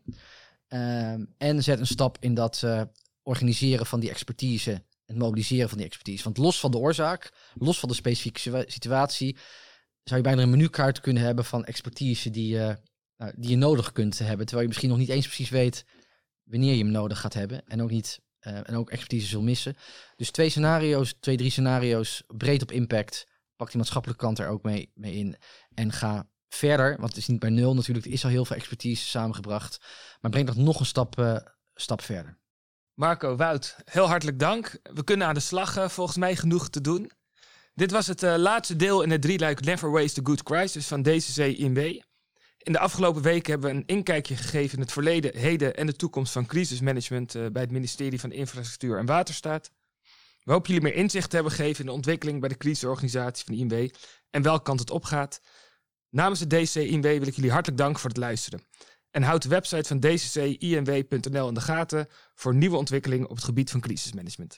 [0.67, 2.81] Ehm, en zet een stap in dat eh,
[3.23, 4.83] organiseren van die expertise.
[5.07, 6.23] Het mobiliseren van die expertise.
[6.23, 9.37] Want los van de oorzaak, los van de specifieke situa- situatie,
[10.03, 12.77] zou je bijna een menukaart kunnen hebben van expertise die, je
[13.17, 14.45] nou, die je nodig kunt hebben.
[14.45, 15.85] Terwijl je misschien nog niet eens precies weet
[16.43, 17.67] wanneer je hem nodig gaat hebben.
[17.67, 19.75] En ook niet eh, en ook expertise zult missen.
[20.15, 23.27] Dus twee scenario's, twee, drie scenario's, breed op impact.
[23.55, 25.35] Pak die maatschappelijke kant er ook mee, mee in.
[25.73, 28.05] En ga verder, want het is niet bij nul natuurlijk.
[28.05, 29.77] Er is al heel veel expertise samengebracht.
[30.21, 31.37] Maar breng dat nog een stap, eh,
[31.75, 32.37] stap verder.
[32.97, 34.79] Marco, Wout, heel hartelijk dank.
[34.93, 37.11] We kunnen aan de slag, eh, volgens mij genoeg te doen.
[37.73, 41.01] Dit was het eh, laatste deel in het drieluik Never Waste a Good Crisis van
[41.01, 41.77] DCC INW.
[42.57, 45.95] In de afgelopen weken hebben we een inkijkje gegeven in het verleden, heden en de
[45.95, 49.71] toekomst van crisismanagement eh, bij het ministerie van Infrastructuur en Waterstaat.
[50.43, 53.55] We hopen jullie meer inzicht te hebben gegeven in de ontwikkeling bij de crisisorganisatie van
[53.55, 53.89] INW
[54.29, 55.41] en welke kant het opgaat.
[56.09, 58.61] Namens de DCC INW wil ik jullie hartelijk danken voor het luisteren.
[59.17, 63.45] En houd de website van DCC INW.nl in de gaten voor nieuwe ontwikkelingen op het
[63.45, 64.57] gebied van crisismanagement.